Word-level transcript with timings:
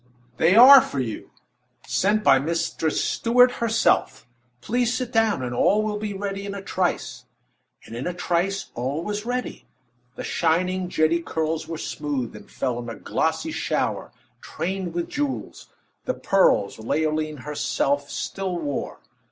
"They 0.37 0.55
are 0.55 0.81
for 0.81 0.99
you 0.99 1.29
sent 1.85 2.23
by 2.23 2.39
Mistress 2.39 3.03
Stuart, 3.03 3.51
herself. 3.61 4.25
Please 4.59 4.91
sit 4.95 5.11
down, 5.13 5.43
and 5.43 5.53
all 5.53 5.83
will 5.83 5.99
be 5.99 6.11
ready 6.11 6.43
in 6.43 6.55
a 6.55 6.61
trice." 6.63 7.25
And 7.85 7.95
in 7.95 8.07
a 8.07 8.13
trice 8.15 8.71
all 8.73 9.03
was 9.03 9.27
ready. 9.27 9.67
The 10.15 10.23
shining, 10.23 10.89
jetty 10.89 11.21
curls 11.21 11.67
were 11.67 11.77
smoothed, 11.77 12.35
and 12.35 12.49
fell 12.49 12.79
in 12.79 12.89
a 12.89 12.95
glossy 12.95 13.51
shower, 13.51 14.11
trained 14.41 14.95
with 14.95 15.07
jewels 15.07 15.67
the 16.05 16.15
pearls 16.15 16.79
Leoline 16.79 17.37
herself 17.41 18.09
still 18.09 18.57
wore. 18.57 19.01